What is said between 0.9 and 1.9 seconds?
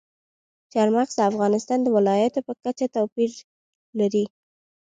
مغز د افغانستان د